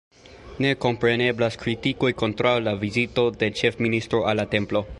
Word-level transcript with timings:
Ne 0.63 0.69
kompreneblas 0.85 1.57
kritikoj 1.65 2.11
kontraŭ 2.21 2.53
la 2.69 2.73
vizito 2.85 3.27
de 3.43 3.51
ĉefministro 3.61 4.23
al 4.33 4.43
la 4.43 4.47
templo. 4.57 4.83